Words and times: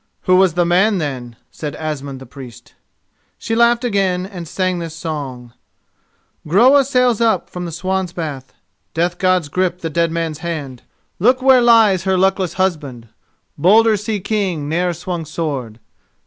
"Who 0.21 0.35
was 0.35 0.55
the 0.55 0.65
man, 0.65 0.97
then?" 0.97 1.35
said 1.51 1.75
Asmund 1.75 2.19
the 2.19 2.25
Priest. 2.25 2.73
She 3.37 3.53
laughed 3.53 3.83
again 3.83 4.25
and 4.25 4.47
sang 4.47 4.79
this 4.79 4.95
song:— 4.95 5.53
Groa 6.47 6.85
sails 6.85 7.21
up 7.21 7.51
from 7.51 7.65
the 7.65 7.71
Swan's 7.71 8.11
Bath, 8.11 8.51
Death 8.95 9.19
Gods 9.19 9.47
grip 9.47 9.81
the 9.81 9.91
Dead 9.91 10.09
Man's 10.11 10.39
hand. 10.39 10.81
Look 11.19 11.39
where 11.43 11.61
lies 11.61 12.05
her 12.05 12.17
luckless 12.17 12.53
husband, 12.53 13.09
Bolder 13.59 13.95
sea 13.95 14.19
king 14.19 14.67
ne'er 14.67 14.93
swung 14.95 15.23
sword! 15.23 15.77